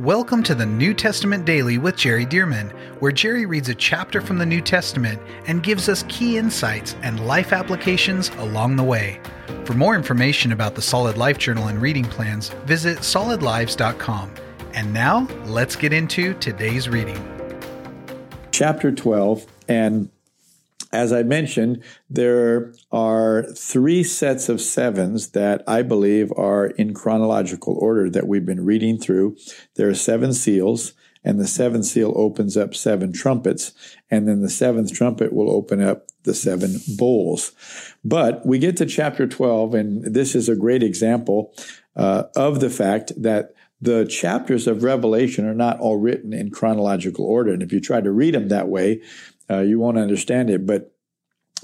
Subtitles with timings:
[0.00, 4.38] Welcome to the New Testament Daily with Jerry Dirmann, where Jerry reads a chapter from
[4.38, 9.20] the New Testament and gives us key insights and life applications along the way.
[9.64, 14.34] For more information about the Solid Life Journal and reading plans, visit solidlives.com.
[14.72, 17.22] And now, let's get into today's reading.
[18.50, 20.10] Chapter 12, and
[20.94, 27.76] as I mentioned, there are three sets of sevens that I believe are in chronological
[27.80, 29.36] order that we've been reading through.
[29.74, 30.92] There are seven seals,
[31.24, 33.72] and the seventh seal opens up seven trumpets,
[34.08, 37.50] and then the seventh trumpet will open up the seven bowls.
[38.04, 41.52] But we get to chapter 12, and this is a great example
[41.96, 47.26] uh, of the fact that the chapters of Revelation are not all written in chronological
[47.26, 47.52] order.
[47.52, 49.02] And if you try to read them that way,
[49.50, 50.66] uh, you won't understand it.
[50.66, 50.94] But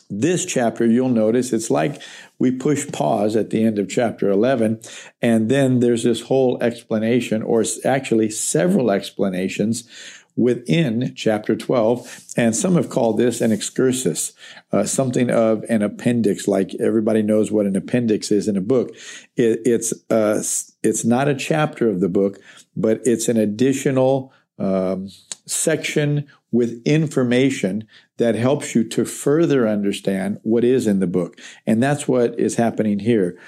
[0.09, 2.03] this chapter, you'll notice it's like
[2.39, 4.81] we push pause at the end of chapter 11,
[5.23, 9.89] and then there's this whole explanation, or actually several explanations
[10.37, 12.33] within chapter 12.
[12.37, 14.33] And some have called this an excursus,
[14.73, 18.95] uh, something of an appendix, like everybody knows what an appendix is in a book.
[19.37, 20.43] It, it's, uh,
[20.83, 22.39] it's not a chapter of the book,
[22.77, 25.09] but it's an additional um,
[25.47, 31.39] section with information that helps you to further understand what is in the book.
[31.67, 33.39] And that's what is happening here.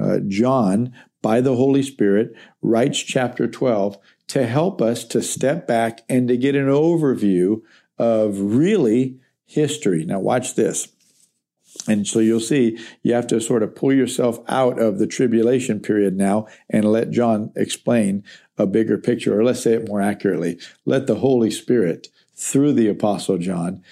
[0.00, 3.98] Uh, John, by the Holy Spirit, writes chapter 12
[4.28, 7.62] to help us to step back and to get an overview
[7.98, 10.04] of really history.
[10.04, 10.88] Now, watch this.
[11.88, 15.80] And so you'll see you have to sort of pull yourself out of the tribulation
[15.80, 18.24] period now and let John explain
[18.58, 20.58] a bigger picture, or let's say it more accurately.
[20.84, 23.82] Let the Holy Spirit, through the Apostle John,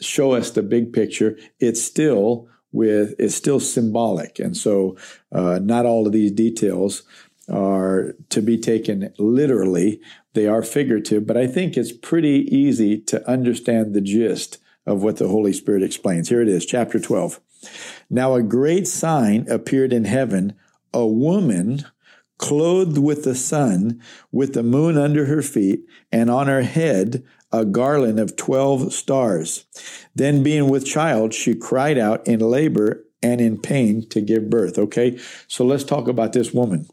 [0.00, 1.38] show us the big picture.
[1.60, 4.96] It's still with it's still symbolic, and so
[5.30, 7.02] uh, not all of these details
[7.48, 10.00] are to be taken literally.
[10.34, 15.18] They are figurative, but I think it's pretty easy to understand the gist of what
[15.18, 16.28] the Holy Spirit explains.
[16.28, 17.40] Here it is, chapter 12.
[18.08, 20.54] Now a great sign appeared in heaven,
[20.92, 21.84] a woman
[22.42, 27.64] clothed with the sun, with the moon under her feet, and on her head a
[27.64, 29.64] garland of 12 stars.
[30.14, 34.76] Then, being with child, she cried out in labor and in pain to give birth.
[34.76, 36.88] Okay, so let's talk about this woman.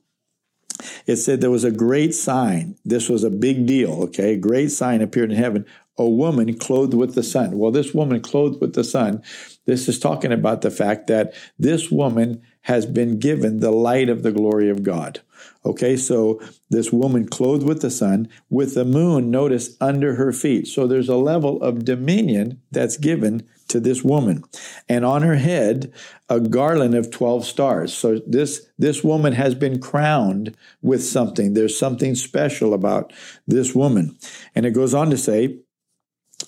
[1.08, 2.76] It said there was a great sign.
[2.86, 4.04] This was a big deal.
[4.04, 5.66] Okay, a great sign appeared in heaven.
[5.98, 7.58] A woman clothed with the sun.
[7.58, 9.24] Well, this woman clothed with the sun,
[9.66, 14.24] this is talking about the fact that this woman has been given the light of
[14.24, 15.22] the glory of God.
[15.66, 20.68] Okay, so this woman clothed with the sun, with the moon, notice, under her feet.
[20.68, 24.44] So there's a level of dominion that's given to this woman.
[24.88, 25.94] And on her head,
[26.28, 27.94] a garland of 12 stars.
[27.94, 31.54] So this, this woman has been crowned with something.
[31.54, 33.14] There's something special about
[33.48, 34.18] this woman.
[34.56, 35.60] And it goes on to say,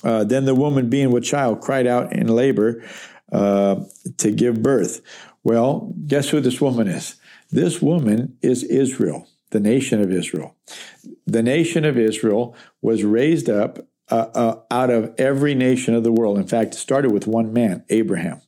[0.03, 2.83] uh, then the woman being with child cried out in labor
[3.31, 3.83] uh,
[4.17, 5.01] to give birth.
[5.43, 7.15] Well, guess who this woman is?
[7.51, 10.55] This woman is Israel, the nation of Israel.
[11.25, 13.79] The nation of Israel was raised up
[14.09, 16.37] uh, uh, out of every nation of the world.
[16.37, 18.41] In fact, it started with one man, Abraham.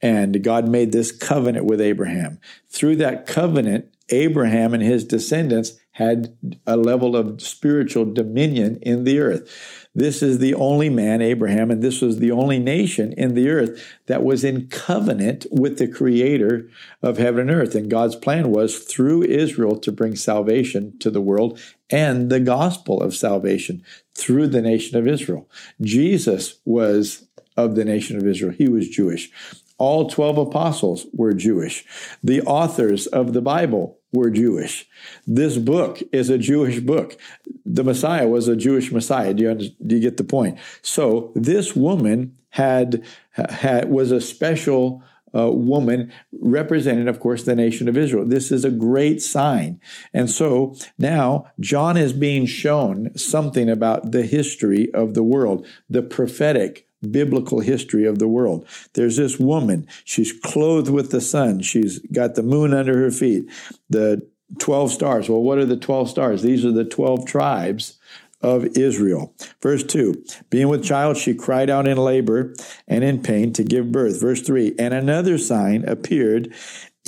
[0.00, 2.40] And God made this covenant with Abraham.
[2.68, 9.18] Through that covenant, Abraham and his descendants had a level of spiritual dominion in the
[9.18, 9.87] earth.
[9.98, 13.84] This is the only man, Abraham, and this was the only nation in the earth
[14.06, 16.70] that was in covenant with the creator
[17.02, 17.74] of heaven and earth.
[17.74, 21.60] And God's plan was through Israel to bring salvation to the world
[21.90, 23.82] and the gospel of salvation
[24.14, 25.50] through the nation of Israel.
[25.80, 27.26] Jesus was
[27.56, 28.52] of the nation of Israel.
[28.52, 29.32] He was Jewish.
[29.78, 31.84] All 12 apostles were Jewish.
[32.22, 34.86] The authors of the Bible were Jewish.
[35.26, 37.16] This book is a Jewish book.
[37.64, 39.34] The Messiah was a Jewish Messiah.
[39.34, 40.58] Do you, do you get the point?
[40.82, 45.02] So this woman had, had was a special
[45.34, 48.24] uh, woman representing, of course, the nation of Israel.
[48.24, 49.80] This is a great sign.
[50.14, 56.02] And so now John is being shown something about the history of the world, the
[56.02, 58.66] prophetic biblical history of the world.
[58.94, 59.86] There's this woman.
[60.04, 61.60] She's clothed with the sun.
[61.60, 63.48] She's got the moon under her feet.
[63.90, 64.26] The
[64.58, 65.28] 12 stars.
[65.28, 66.42] Well, what are the 12 stars?
[66.42, 67.98] These are the 12 tribes
[68.40, 69.34] of Israel.
[69.60, 72.54] Verse 2 Being with child, she cried out in labor
[72.86, 74.20] and in pain to give birth.
[74.20, 76.54] Verse 3 And another sign appeared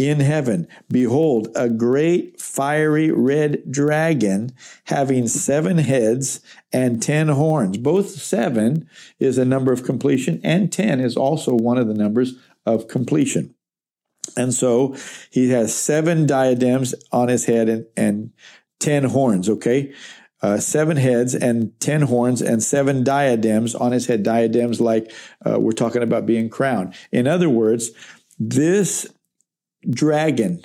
[0.01, 0.67] in heaven.
[0.89, 4.51] Behold, a great fiery red dragon
[4.85, 6.41] having seven heads
[6.73, 7.77] and ten horns.
[7.77, 8.89] Both seven
[9.19, 12.33] is a number of completion, and ten is also one of the numbers
[12.65, 13.55] of completion.
[14.39, 14.97] And so
[15.31, 18.33] he has seven diadems on his head and, and
[18.79, 19.93] ten horns, okay?
[20.43, 24.23] uh, seven heads and ten horns and seven diadems on his head.
[24.23, 25.13] Diadems, like
[25.45, 26.95] uh, we're talking about being crowned.
[27.13, 27.91] In other words,
[28.39, 29.07] this
[29.89, 30.63] dragon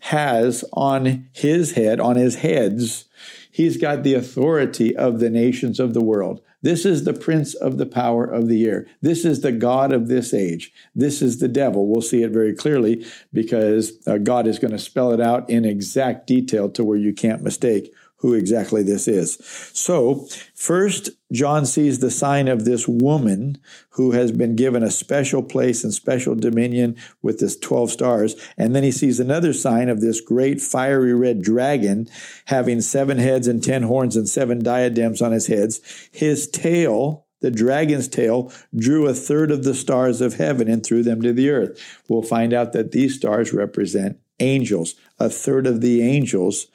[0.00, 3.06] has on his head, on his heads,
[3.50, 6.40] he's got the authority of the nations of the world.
[6.60, 8.86] This is the prince of the power of the air.
[9.00, 10.72] This is the God of this age.
[10.92, 11.86] This is the devil.
[11.86, 15.64] We'll see it very clearly because uh, God is going to spell it out in
[15.64, 19.38] exact detail to where you can't mistake who exactly this is.
[19.72, 23.58] So, first, John sees the sign of this woman
[23.90, 28.34] who has been given a special place and special dominion with this 12 stars.
[28.56, 32.08] And then he sees another sign of this great fiery red dragon
[32.46, 35.80] having seven heads and 10 horns and seven diadems on his heads.
[36.10, 41.04] His tail, the dragon's tail drew a third of the stars of heaven and threw
[41.04, 42.02] them to the earth.
[42.08, 44.96] We'll find out that these stars represent angels.
[45.20, 46.66] A third of the angels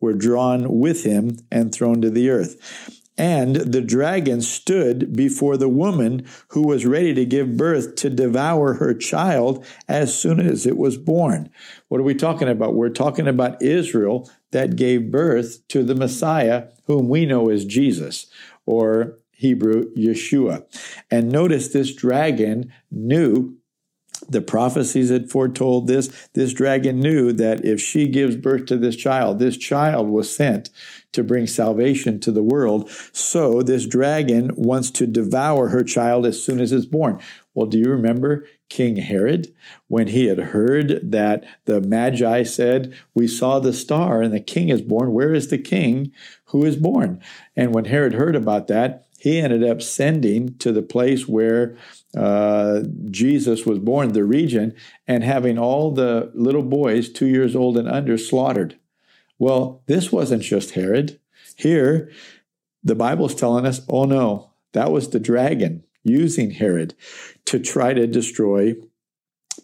[0.00, 2.56] were drawn with him and thrown to the earth.
[3.18, 8.74] And the dragon stood before the woman who was ready to give birth to devour
[8.74, 11.50] her child as soon as it was born.
[11.88, 12.74] What are we talking about?
[12.74, 18.26] We're talking about Israel that gave birth to the Messiah, whom we know as Jesus,
[18.66, 20.64] or Hebrew Yeshua.
[21.10, 23.57] And notice this dragon knew
[24.28, 26.28] the prophecies had foretold this.
[26.34, 30.70] This dragon knew that if she gives birth to this child, this child was sent
[31.12, 32.90] to bring salvation to the world.
[33.12, 37.20] So this dragon wants to devour her child as soon as it's born.
[37.54, 39.48] Well, do you remember King Herod
[39.88, 44.68] when he had heard that the Magi said, We saw the star and the king
[44.68, 45.12] is born.
[45.12, 46.12] Where is the king
[46.46, 47.20] who is born?
[47.56, 51.76] And when Herod heard about that, he ended up sending to the place where
[52.16, 54.74] uh, Jesus was born, the region,
[55.06, 58.78] and having all the little boys, two years old and under, slaughtered.
[59.38, 61.18] Well, this wasn't just Herod.
[61.56, 62.10] Here,
[62.84, 66.94] the Bible's telling us, oh no, that was the dragon using Herod
[67.46, 68.74] to try to destroy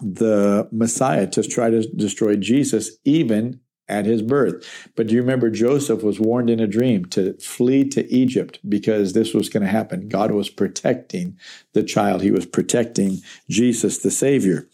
[0.01, 4.89] the Messiah, to try to destroy Jesus, even at his birth.
[4.97, 9.13] But do you remember Joseph was warned in a dream to flee to Egypt because
[9.13, 10.09] this was going to happen?
[10.09, 11.39] God was protecting
[11.73, 14.69] the child, he was protecting Jesus, the Savior.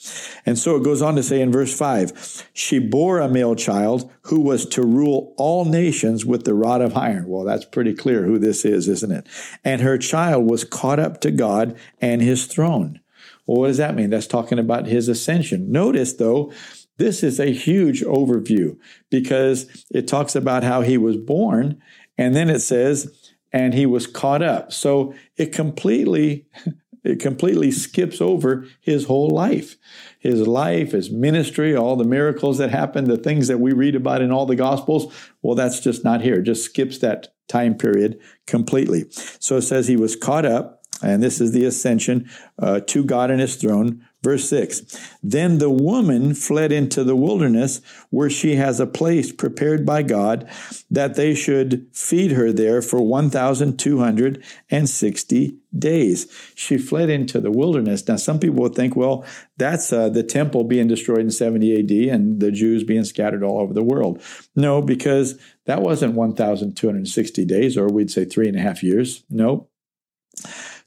[0.46, 4.10] And so it goes on to say in verse 5 she bore a male child
[4.22, 7.26] who was to rule all nations with the rod of iron.
[7.26, 9.26] Well, that's pretty clear who this is, isn't it?
[9.64, 13.00] And her child was caught up to God and his throne.
[13.46, 14.10] Well, what does that mean?
[14.10, 15.72] That's talking about his ascension.
[15.72, 16.52] Notice, though,
[17.00, 18.78] this is a huge overview
[19.10, 21.82] because it talks about how he was born,
[22.16, 24.72] and then it says, and he was caught up.
[24.72, 26.46] So it completely
[27.02, 29.76] it completely skips over his whole life.
[30.18, 34.20] His life, his ministry, all the miracles that happened, the things that we read about
[34.20, 36.40] in all the gospels, well, that's just not here.
[36.40, 39.06] It just skips that time period completely.
[39.10, 43.30] So it says he was caught up, and this is the ascension uh, to God
[43.30, 44.82] and his throne Verse 6
[45.22, 47.80] Then the woman fled into the wilderness
[48.10, 50.46] where she has a place prepared by God
[50.90, 56.52] that they should feed her there for 1,260 days.
[56.54, 58.06] She fled into the wilderness.
[58.06, 59.24] Now, some people would think, well,
[59.56, 63.60] that's uh, the temple being destroyed in 70 AD and the Jews being scattered all
[63.60, 64.20] over the world.
[64.54, 69.24] No, because that wasn't 1,260 days, or we'd say three and a half years.
[69.30, 69.70] No.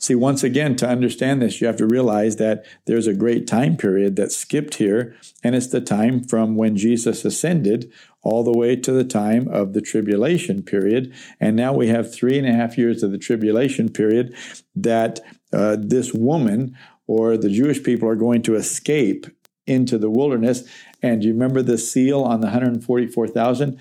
[0.03, 3.77] See, once again, to understand this, you have to realize that there's a great time
[3.77, 7.89] period that skipped here, and it's the time from when Jesus ascended
[8.21, 11.13] all the way to the time of the tribulation period.
[11.39, 14.35] And now we have three and a half years of the tribulation period
[14.75, 15.21] that
[15.53, 16.75] uh, this woman
[17.07, 19.25] or the Jewish people are going to escape
[19.65, 20.67] into the wilderness.
[21.01, 23.79] And you remember the seal on the 144,000?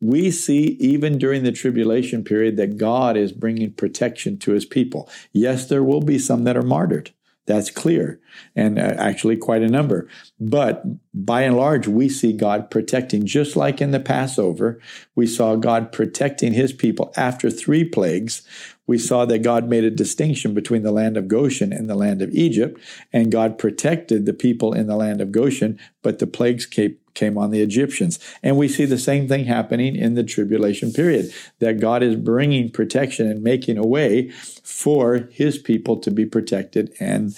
[0.00, 5.08] We see even during the tribulation period that God is bringing protection to his people.
[5.32, 7.12] Yes, there will be some that are martyred.
[7.46, 8.20] That's clear,
[8.54, 10.06] and uh, actually quite a number.
[10.38, 10.82] But
[11.14, 14.78] by and large, we see God protecting, just like in the Passover,
[15.14, 18.42] we saw God protecting his people after three plagues.
[18.88, 22.22] We saw that God made a distinction between the land of Goshen and the land
[22.22, 22.80] of Egypt,
[23.12, 26.96] and God protected the people in the land of Goshen, but the plagues came,
[27.36, 28.20] on the Egyptians.
[28.44, 32.70] And we see the same thing happening in the tribulation period that God is bringing
[32.70, 34.30] protection and making a way
[34.62, 37.36] for his people to be protected and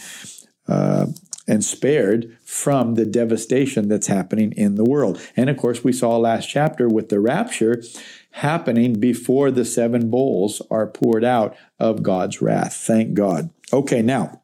[0.69, 1.07] uh,
[1.49, 5.21] and spared from the devastation that's happening in the world.
[5.35, 7.83] And of course, we saw last chapter with the rapture
[8.32, 12.75] happening before the seven bowls are poured out of God's wrath.
[12.75, 13.50] Thank God.
[13.72, 14.42] Okay, now,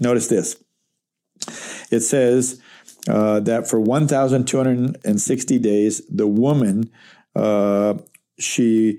[0.00, 0.56] notice this.
[1.90, 2.60] It says,
[3.08, 6.90] uh, that for 1,260 days, the woman,
[7.34, 7.94] uh,
[8.38, 8.98] she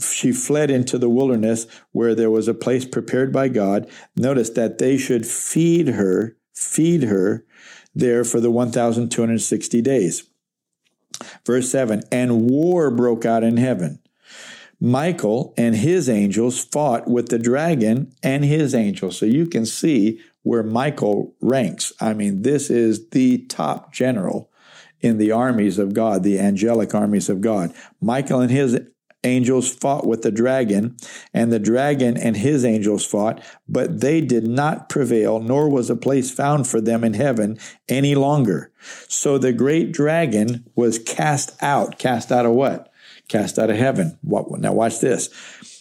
[0.00, 3.86] she fled into the wilderness where there was a place prepared by God.
[4.16, 7.44] Notice that they should feed her, feed her
[7.94, 10.29] there for the 1,260 days.
[11.46, 14.00] Verse 7 And war broke out in heaven.
[14.80, 19.18] Michael and his angels fought with the dragon and his angels.
[19.18, 21.92] So you can see where Michael ranks.
[22.00, 24.50] I mean, this is the top general
[25.00, 27.74] in the armies of God, the angelic armies of God.
[28.00, 28.80] Michael and his
[29.24, 30.96] angels fought with the dragon,
[31.34, 35.96] and the dragon and his angels fought, but they did not prevail, nor was a
[35.96, 37.58] place found for them in heaven
[37.88, 38.72] any longer.
[39.08, 41.98] So the great dragon was cast out.
[41.98, 42.92] Cast out of what?
[43.28, 44.18] Cast out of heaven.
[44.22, 45.28] What, Now watch this.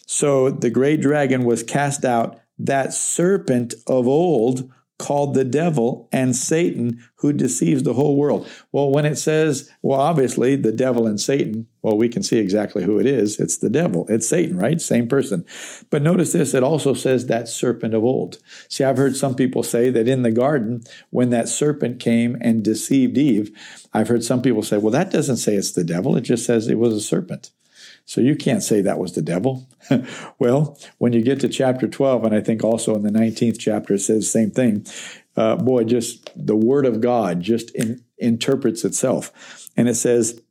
[0.05, 4.69] So the great dragon was cast out, that serpent of old
[4.99, 8.47] called the devil and Satan who deceives the whole world.
[8.71, 12.83] Well, when it says, well, obviously the devil and Satan, well, we can see exactly
[12.83, 13.39] who it is.
[13.39, 14.05] It's the devil.
[14.09, 14.79] It's Satan, right?
[14.79, 15.45] Same person.
[15.89, 18.39] But notice this, it also says that serpent of old.
[18.67, 22.63] See, I've heard some people say that in the garden, when that serpent came and
[22.63, 23.57] deceived Eve,
[23.93, 26.17] I've heard some people say, well, that doesn't say it's the devil.
[26.17, 27.51] It just says it was a serpent.
[28.09, 29.69] So you can't say that was the devil.
[30.39, 33.93] well, when you get to chapter 12, and I think also in the 19th chapter,
[33.93, 34.83] it says the same thing.
[35.37, 39.69] Uh, boy, just the word of God just in, interprets itself.
[39.77, 40.41] And it says,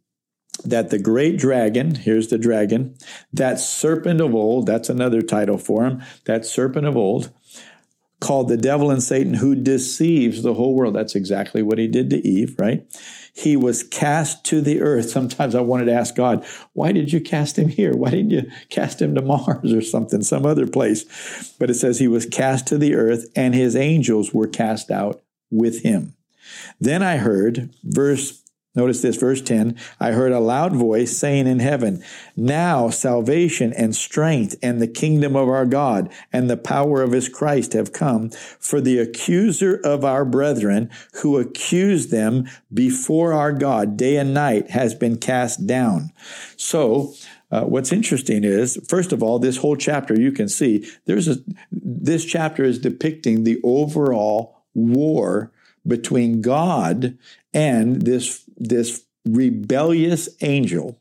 [0.64, 2.96] that the great dragon, here's the dragon,
[3.32, 7.32] that serpent of old, that's another title for him, that serpent of old,
[8.20, 10.94] called the devil and Satan, who deceives the whole world.
[10.94, 12.84] That's exactly what he did to Eve, right?
[13.38, 15.10] He was cast to the earth.
[15.10, 17.94] Sometimes I wanted to ask God, why did you cast him here?
[17.94, 21.54] Why didn't you cast him to Mars or something, some other place?
[21.56, 25.22] But it says he was cast to the earth and his angels were cast out
[25.52, 26.14] with him.
[26.80, 28.42] Then I heard, verse
[28.78, 32.00] Notice this, verse 10 I heard a loud voice saying in heaven,
[32.36, 37.28] Now salvation and strength and the kingdom of our God and the power of his
[37.28, 40.90] Christ have come, for the accuser of our brethren
[41.22, 46.12] who accused them before our God day and night has been cast down.
[46.56, 47.14] So,
[47.50, 51.38] uh, what's interesting is, first of all, this whole chapter you can see there's a
[51.72, 55.50] this chapter is depicting the overall war
[55.84, 57.18] between God
[57.52, 61.00] and this this rebellious angel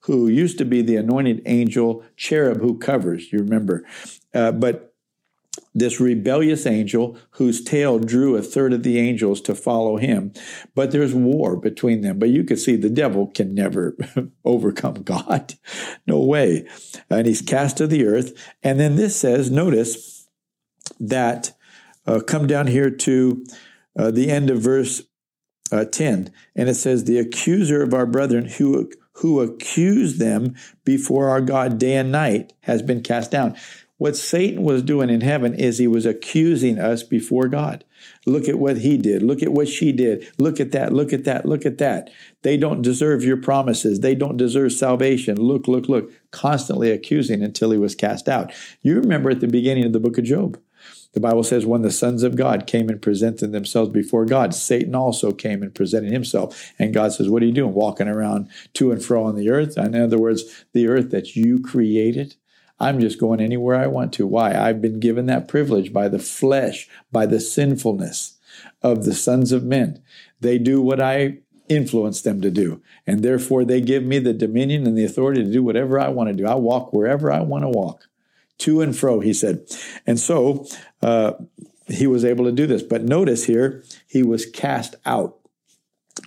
[0.00, 3.84] who used to be the anointed angel cherub who covers, you remember.
[4.32, 4.88] Uh, but
[5.74, 10.32] this rebellious angel whose tail drew a third of the angels to follow him.
[10.74, 12.18] But there's war between them.
[12.18, 13.96] But you can see the devil can never
[14.44, 15.54] overcome God.
[16.06, 16.68] No way.
[17.10, 18.32] And he's cast to the earth.
[18.62, 20.28] And then this says, notice
[20.98, 21.52] that,
[22.06, 23.44] uh, come down here to
[23.96, 25.02] uh, the end of verse
[25.72, 31.28] uh, 10, and it says, The accuser of our brethren who, who accused them before
[31.28, 33.56] our God day and night has been cast down.
[33.98, 37.84] What Satan was doing in heaven is he was accusing us before God.
[38.26, 39.24] Look at what he did.
[39.24, 40.28] Look at what she did.
[40.38, 40.92] Look at that.
[40.92, 41.46] Look at that.
[41.46, 42.10] Look at that.
[42.42, 43.98] They don't deserve your promises.
[43.98, 45.36] They don't deserve salvation.
[45.36, 46.12] Look, look, look.
[46.30, 48.52] Constantly accusing until he was cast out.
[48.82, 50.60] You remember at the beginning of the book of Job.
[51.14, 54.94] The Bible says, when the sons of God came and presented themselves before God, Satan
[54.94, 56.72] also came and presented himself.
[56.78, 57.72] And God says, What are you doing?
[57.72, 59.78] Walking around to and fro on the earth?
[59.78, 62.36] In other words, the earth that you created.
[62.80, 64.26] I'm just going anywhere I want to.
[64.26, 64.54] Why?
[64.54, 68.38] I've been given that privilege by the flesh, by the sinfulness
[68.82, 70.00] of the sons of men.
[70.40, 71.38] They do what I
[71.68, 72.80] influence them to do.
[73.06, 76.28] And therefore, they give me the dominion and the authority to do whatever I want
[76.28, 76.46] to do.
[76.46, 78.07] I walk wherever I want to walk
[78.58, 79.66] to and fro, he said.
[80.06, 80.66] And so
[81.02, 81.32] uh,
[81.86, 82.82] he was able to do this.
[82.82, 85.36] But notice here, he was cast out.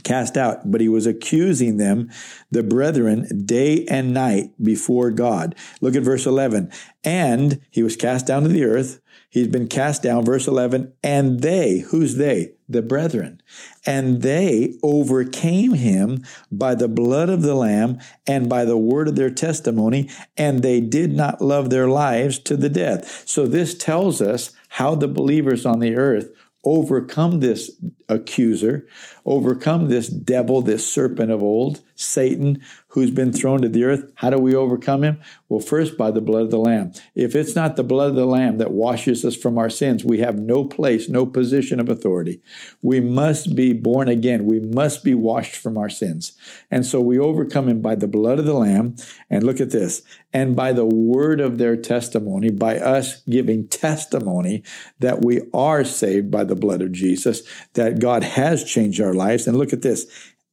[0.04, 2.10] Cast out, but he was accusing them,
[2.50, 5.54] the brethren, day and night before God.
[5.82, 6.72] Look at verse 11.
[7.04, 9.02] And he was cast down to the earth.
[9.30, 10.94] He's been cast down, verse 11.
[11.04, 12.54] And they, who's they?
[12.72, 13.42] The brethren.
[13.86, 19.16] And they overcame him by the blood of the Lamb and by the word of
[19.16, 23.28] their testimony, and they did not love their lives to the death.
[23.28, 26.30] So this tells us how the believers on the earth
[26.64, 27.72] overcome this
[28.08, 28.88] accuser,
[29.26, 34.12] overcome this devil, this serpent of old, Satan, who's been thrown to the earth.
[34.16, 35.22] How do we overcome him?
[35.48, 36.94] Well, first by the blood of the Lamb.
[37.16, 40.20] If it's not the blood of the Lamb that washes us from our sins, we
[40.20, 42.42] have no place, no position of authority.
[42.82, 44.46] We must be born again.
[44.46, 46.34] We must be washed from our sins.
[46.70, 48.96] And so we overcome him by the blood of the Lamb.
[49.30, 50.02] And look at this.
[50.34, 54.64] And by the word of their testimony, by us giving testimony
[55.00, 57.44] that we are saved by the blood of Jesus,
[57.74, 59.48] that God has changed our lives.
[59.48, 60.06] And look at this.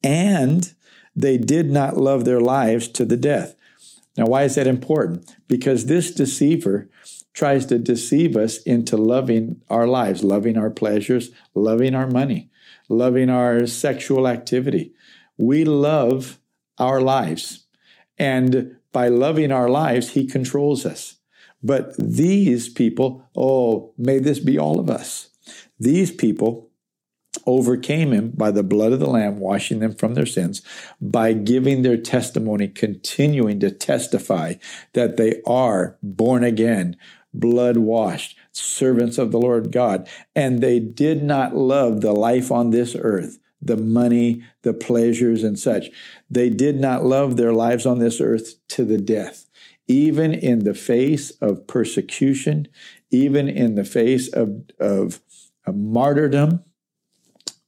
[0.03, 0.73] And
[1.21, 3.57] they did not love their lives to the death.
[4.17, 5.35] Now, why is that important?
[5.49, 6.89] Because this deceiver
[7.35, 12.51] tries to deceive us into loving our lives, loving our pleasures, loving our money,
[12.89, 14.93] loving our sexual activity.
[15.37, 16.39] We love
[16.79, 17.67] our lives.
[18.17, 21.17] And by loving our lives, he controls us.
[21.63, 25.31] But these people, oh, may this be all of us.
[25.79, 26.68] These people
[27.49, 30.61] overcame him by the blood of the Lamb, washing them from their sins,
[31.01, 34.55] by giving their testimony, continuing to testify
[34.93, 36.95] that they are born again,
[37.33, 40.07] blood washed, servants of the Lord God.
[40.37, 45.59] And they did not love the life on this earth, the money, the pleasures, and
[45.59, 45.87] such.
[46.29, 49.47] They did not love their lives on this earth to the death.
[49.87, 52.69] Even in the face of persecution,
[53.11, 55.23] even in the face of, of,
[55.65, 56.63] of martyrdom,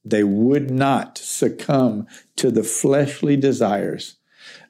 [0.04, 4.16] they would not succumb to the fleshly desires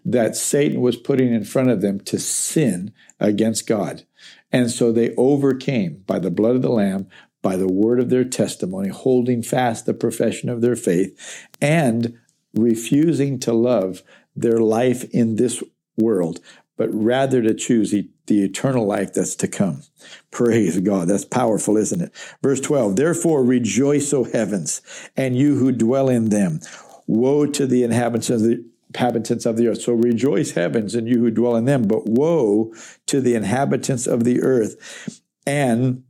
[0.05, 4.05] that Satan was putting in front of them to sin against God.
[4.51, 7.09] And so they overcame by the blood of the Lamb,
[7.43, 12.19] by the word of their testimony, holding fast the profession of their faith, and
[12.55, 14.03] refusing to love
[14.35, 15.63] their life in this
[15.97, 16.41] world,
[16.81, 19.83] but rather to choose the eternal life that's to come.
[20.31, 21.09] Praise God.
[21.09, 22.11] That's powerful, isn't it?
[22.43, 24.81] Verse 12 Therefore rejoice, O heavens,
[25.15, 26.61] and you who dwell in them.
[27.07, 29.83] Woe to the inhabitants of the inhabitants of the earth.
[29.83, 32.73] So rejoice, heavens, and you who dwell in them, but woe
[33.09, 36.03] to the inhabitants of the earth and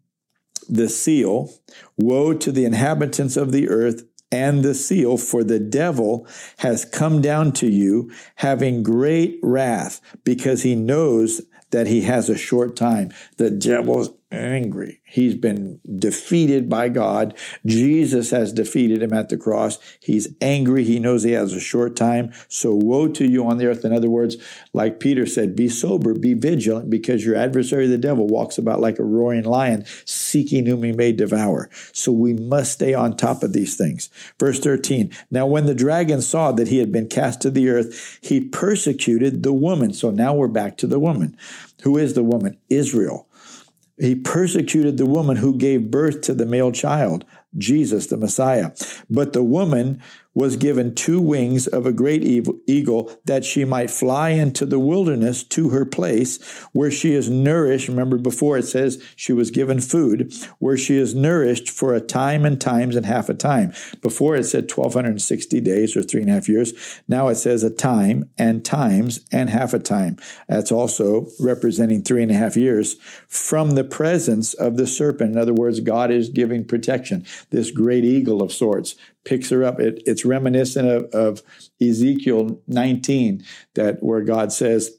[0.69, 1.53] the seal.
[1.99, 6.27] Woe to the inhabitants of the earth and the seal, for the devil
[6.59, 12.37] has come down to you, having great wrath, because he knows that he has a
[12.37, 13.13] short time.
[13.37, 15.00] The devil's angry.
[15.11, 17.37] He's been defeated by God.
[17.67, 19.79] Jesus has defeated him at the cross.
[20.01, 20.85] He's angry.
[20.85, 22.33] He knows he has a short time.
[22.47, 23.85] So woe to you on the earth.
[23.85, 24.37] In other words,
[24.73, 29.01] like Peter said, be sober, be vigilant, because your adversary, the devil, walks about like
[29.01, 31.69] a roaring lion, seeking whom he may devour.
[31.93, 34.11] So we must stay on top of these things.
[34.39, 35.11] Verse 13.
[35.29, 39.43] Now, when the dragon saw that he had been cast to the earth, he persecuted
[39.43, 39.93] the woman.
[39.93, 41.37] So now we're back to the woman.
[41.83, 42.59] Who is the woman?
[42.69, 43.27] Israel
[44.01, 47.25] he persecuted the woman who gave birth to the male child,
[47.59, 48.73] Jesus, the Messiah.
[49.11, 50.03] But the woman
[50.41, 52.25] was given two wings of a great
[52.67, 57.89] eagle that she might fly into the wilderness to her place where she is nourished.
[57.89, 62.47] Remember before it says she was given food, where she is nourished for a time
[62.47, 63.75] and times and half a time.
[64.01, 66.73] Before it said 1260 days or three and a half years.
[67.07, 70.17] Now it says a time and times and half a time.
[70.49, 72.95] That's also representing three and a half years
[73.29, 75.33] from the presence of the serpent.
[75.33, 77.27] In other words, God is giving protection.
[77.51, 79.81] This great eagle of sorts picks her up.
[79.81, 81.43] It, it's reminiscent of, of
[81.81, 84.97] Ezekiel 19, that where God says,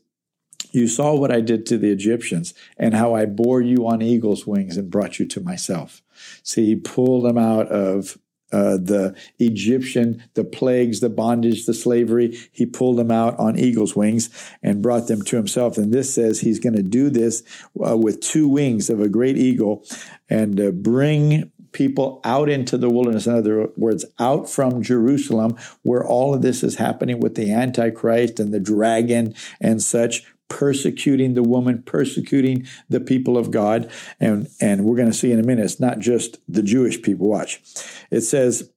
[0.71, 4.47] you saw what I did to the Egyptians and how I bore you on eagle's
[4.47, 6.01] wings and brought you to myself.
[6.43, 8.17] See, he pulled them out of
[8.51, 12.37] uh, the Egyptian, the plagues, the bondage, the slavery.
[12.51, 14.29] He pulled them out on eagle's wings
[14.61, 15.77] and brought them to himself.
[15.77, 17.43] And this says he's going to do this
[17.85, 19.85] uh, with two wings of a great eagle
[20.29, 23.27] and uh, bring people out into the wilderness.
[23.27, 28.39] In other words, out from Jerusalem, where all of this is happening with the Antichrist
[28.39, 33.89] and the dragon and such, persecuting the woman, persecuting the people of God.
[34.19, 37.29] And, and we're going to see in a minute, it's not just the Jewish people.
[37.29, 37.61] Watch.
[38.09, 38.69] It says,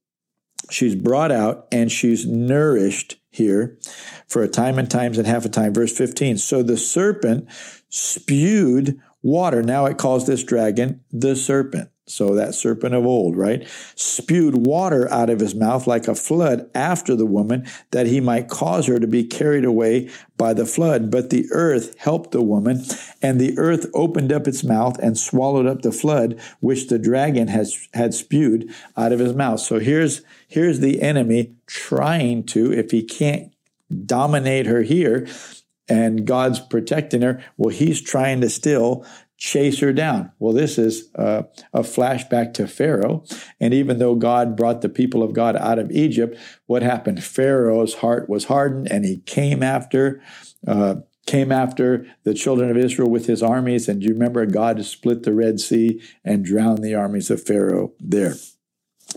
[0.69, 3.77] she's brought out and she's nourished here
[4.27, 5.73] for a time and times and half a time.
[5.73, 6.37] Verse 15.
[6.37, 7.49] So the serpent
[7.89, 9.61] spewed water.
[9.61, 11.89] Now it calls this dragon the serpent.
[12.07, 13.67] So that serpent of old, right?
[13.95, 18.47] Spewed water out of his mouth like a flood after the woman, that he might
[18.47, 21.09] cause her to be carried away by the flood.
[21.09, 22.83] But the earth helped the woman,
[23.23, 27.47] and the earth opened up its mouth and swallowed up the flood which the dragon
[27.47, 29.59] has had spewed out of his mouth.
[29.59, 33.51] So here's here's the enemy trying to, if he can't
[34.05, 35.27] dominate her here,
[35.87, 37.43] and God's protecting her.
[37.57, 39.05] Well, he's trying to still
[39.45, 40.31] chase her down.
[40.39, 43.23] Well, this is uh, a flashback to Pharaoh.
[43.59, 47.23] And even though God brought the people of God out of Egypt, what happened?
[47.23, 50.19] Pharaoh's heart was hardened and he came after.
[50.67, 50.95] Uh,
[51.27, 53.87] came after the children of Israel with his armies.
[53.87, 57.93] And do you remember God split the Red Sea and drowned the armies of Pharaoh
[57.99, 58.35] there?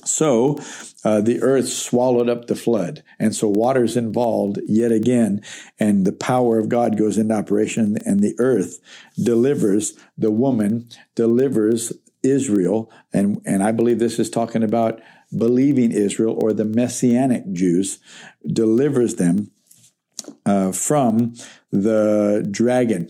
[0.04, 0.58] So
[1.04, 3.02] uh, the earth swallowed up the flood.
[3.18, 5.42] And so water's involved yet again,
[5.78, 8.80] and the power of God goes into operation, and the earth
[9.22, 12.90] delivers the woman, delivers Israel.
[13.12, 15.00] And, and I believe this is talking about
[15.36, 17.98] believing Israel or the Messianic Jews,
[18.46, 19.50] delivers them
[20.46, 21.34] uh, from
[21.70, 23.08] the dragon.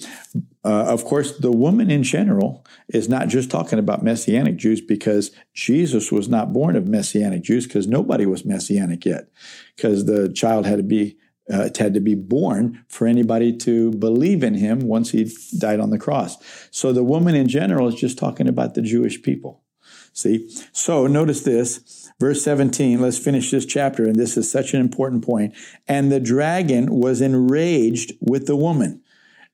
[0.65, 5.31] Uh, of course, the woman in general is not just talking about Messianic Jews because
[5.55, 9.29] Jesus was not born of Messianic Jews because nobody was Messianic yet,
[9.77, 11.17] because the child had to be
[11.51, 15.81] uh, it had to be born for anybody to believe in him once he died
[15.81, 16.37] on the cross.
[16.71, 19.63] So the woman in general is just talking about the Jewish people.
[20.19, 20.51] See?
[20.73, 23.01] So notice this, verse 17.
[23.01, 25.55] Let's finish this chapter, and this is such an important point.
[25.87, 29.03] And the dragon was enraged with the woman.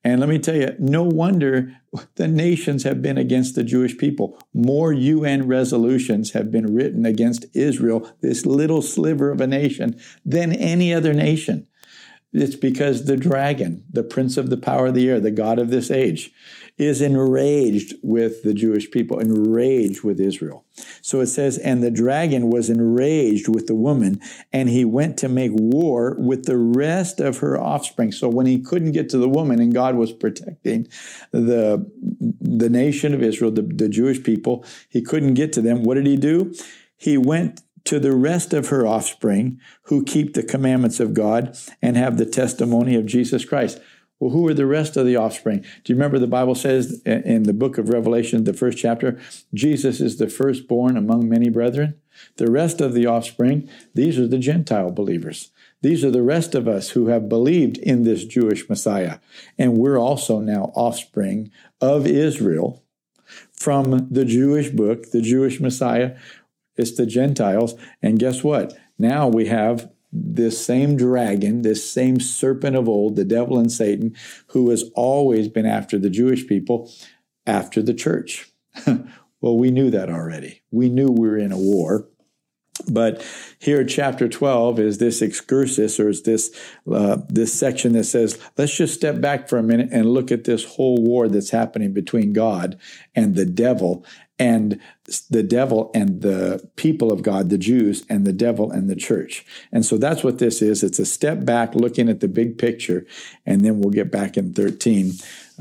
[0.02, 1.76] And let me tell you, no wonder
[2.16, 4.38] the nations have been against the Jewish people.
[4.54, 10.52] More UN resolutions have been written against Israel, this little sliver of a nation, than
[10.52, 11.66] any other nation.
[12.32, 15.70] It's because the dragon, the prince of the power of the air, the God of
[15.70, 16.32] this age,
[16.76, 20.64] is enraged with the Jewish people, enraged with Israel.
[21.02, 24.20] So it says, and the dragon was enraged with the woman,
[24.52, 28.10] and he went to make war with the rest of her offspring.
[28.10, 30.88] So when he couldn't get to the woman, and God was protecting
[31.30, 31.88] the,
[32.40, 35.84] the nation of Israel, the, the Jewish people, he couldn't get to them.
[35.84, 36.52] What did he do?
[36.96, 41.96] He went to the rest of her offspring who keep the commandments of God and
[41.96, 43.78] have the testimony of Jesus Christ.
[44.24, 45.58] Well, who are the rest of the offspring?
[45.60, 49.20] Do you remember the Bible says in the book of Revelation, the first chapter,
[49.52, 52.00] Jesus is the firstborn among many brethren?
[52.36, 55.50] The rest of the offspring, these are the Gentile believers.
[55.82, 59.18] These are the rest of us who have believed in this Jewish Messiah.
[59.58, 61.50] And we're also now offspring
[61.82, 62.82] of Israel
[63.52, 66.16] from the Jewish book, the Jewish Messiah.
[66.76, 67.74] It's the Gentiles.
[68.00, 68.74] And guess what?
[68.98, 74.14] Now we have this same dragon, this same serpent of old, the devil and Satan,
[74.48, 76.90] who has always been after the Jewish people,
[77.46, 78.50] after the church.
[78.86, 80.62] well, we knew that already.
[80.70, 82.08] We knew we were in a war.
[82.88, 83.24] But
[83.60, 86.50] here, chapter 12 is this excursus, or is this,
[86.90, 90.44] uh, this section that says, let's just step back for a minute and look at
[90.44, 92.76] this whole war that's happening between God
[93.14, 94.04] and the devil
[94.38, 94.80] and
[95.30, 99.46] the devil and the people of God, the Jews, and the devil and the church.
[99.70, 100.82] And so that's what this is.
[100.82, 103.06] It's a step back looking at the big picture,
[103.46, 105.12] and then we'll get back in 13,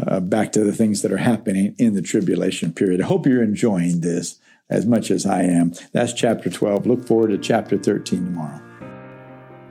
[0.08, 3.02] uh, back to the things that are happening in the tribulation period.
[3.02, 5.74] I hope you're enjoying this as much as I am.
[5.92, 6.86] That's chapter 12.
[6.86, 8.62] Look forward to chapter 13 tomorrow.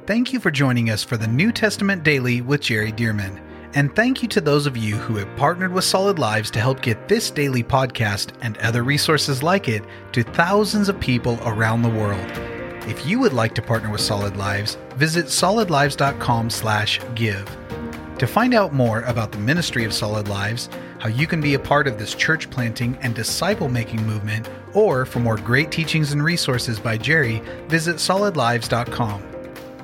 [0.07, 3.41] Thank you for joining us for the New Testament Daily with Jerry Dirmann.
[3.75, 6.83] And thank you to those of you who have partnered with Solid Lives to help
[6.83, 11.89] get this daily podcast and other resources like it to thousands of people around the
[11.89, 12.31] world.
[12.89, 17.57] If you would like to partner with Solid Lives, visit solidlives.com/give.
[18.19, 20.69] To find out more about the ministry of Solid Lives,
[21.03, 25.05] how you can be a part of this church planting and disciple making movement, or
[25.05, 29.21] for more great teachings and resources by Jerry, visit solidlives.com.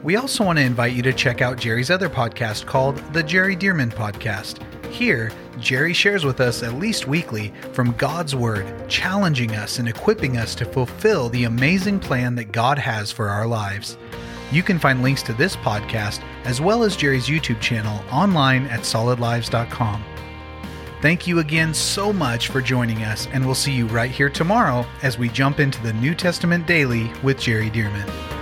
[0.04, 3.56] We also want to invite you to check out Jerry's other podcast called The Jerry
[3.56, 4.62] Dirmann Podcast.
[4.92, 10.36] Here, Jerry shares with us at least weekly from God's Word, challenging us and equipping
[10.36, 13.98] us to fulfill the amazing plan that God has for our lives.
[14.52, 18.82] You can find links to this podcast as well as Jerry's YouTube channel online at
[18.82, 20.04] solidlives.com.
[21.00, 24.84] Thank you again so much for joining us, and we'll see you right here tomorrow
[25.02, 28.37] as we jump into the New Testament Daily with Jerry Dirmann.